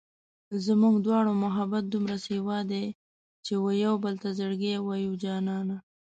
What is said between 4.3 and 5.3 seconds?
زړګی وایو